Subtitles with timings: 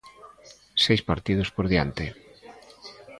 [0.83, 2.05] Seis partidos por diante.